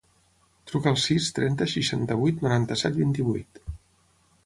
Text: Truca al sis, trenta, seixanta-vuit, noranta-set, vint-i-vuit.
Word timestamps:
Truca 0.71 0.89
al 0.91 0.97
sis, 1.03 1.27
trenta, 1.39 1.69
seixanta-vuit, 1.75 2.43
noranta-set, 2.47 3.01
vint-i-vuit. 3.05 3.67